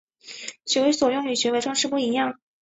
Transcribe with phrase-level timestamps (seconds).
[0.65, 2.39] 学为所用与学为‘装饰’不一样